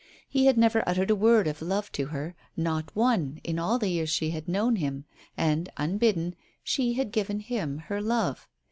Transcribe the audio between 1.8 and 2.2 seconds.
to